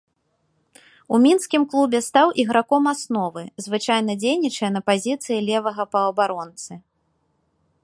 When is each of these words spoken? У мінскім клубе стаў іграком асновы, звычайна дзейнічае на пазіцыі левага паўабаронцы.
У 1.15 1.19
мінскім 1.25 1.65
клубе 1.73 1.99
стаў 2.07 2.27
іграком 2.45 2.83
асновы, 2.93 3.43
звычайна 3.67 4.11
дзейнічае 4.25 4.71
на 4.79 4.83
пазіцыі 4.91 5.39
левага 5.51 5.83
паўабаронцы. 5.95 6.73